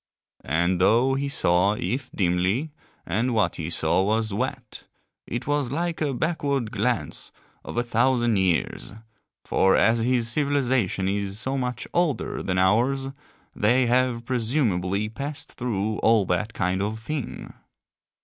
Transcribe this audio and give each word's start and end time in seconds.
And 0.43 0.81
though 0.81 1.13
he 1.13 1.29
saw 1.29 1.73
if 1.75 2.09
dimly, 2.11 2.71
and 3.05 3.35
what 3.35 3.57
he 3.57 3.69
saw 3.69 4.01
was 4.01 4.33
wet, 4.33 4.87
it 5.27 5.45
was 5.45 5.71
like 5.71 6.01
a 6.01 6.11
backward 6.11 6.71
glance 6.71 7.31
of 7.63 7.77
a 7.77 7.83
thousand 7.83 8.37
years, 8.37 8.93
for 9.45 9.75
as 9.75 9.99
his 9.99 10.27
civilization 10.27 11.07
is 11.07 11.37
so 11.39 11.55
much 11.55 11.87
older 11.93 12.41
than 12.41 12.57
ours 12.57 13.09
they 13.55 13.85
have 13.85 14.25
presumably 14.25 15.07
passed 15.07 15.51
through 15.51 15.99
all 15.99 16.25
that 16.25 16.55
kind 16.55 16.81
of 16.81 16.97
thing. 16.99 17.53